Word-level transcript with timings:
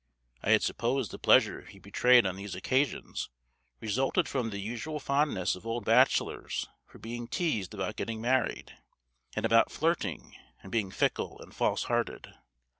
I 0.41 0.49
had 0.49 0.63
supposed 0.63 1.11
the 1.11 1.19
pleasure 1.19 1.61
he 1.61 1.77
betrayed 1.77 2.25
on 2.25 2.35
these 2.35 2.55
occasions 2.55 3.29
resulted 3.79 4.27
from 4.27 4.49
the 4.49 4.57
usual 4.57 4.99
fondness 4.99 5.55
of 5.55 5.67
old 5.67 5.85
bachelors 5.85 6.67
for 6.87 6.97
being 6.97 7.27
teased 7.27 7.75
about 7.75 7.97
getting 7.97 8.19
married, 8.19 8.75
and 9.35 9.45
about 9.45 9.71
flirting, 9.71 10.35
and 10.63 10.71
being 10.71 10.89
fickle 10.89 11.39
and 11.39 11.53
false 11.55 11.83
hearted. 11.83 12.33